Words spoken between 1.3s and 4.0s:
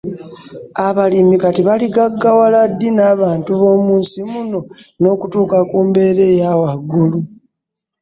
kati baligaggawala ddi n'abantu b'omu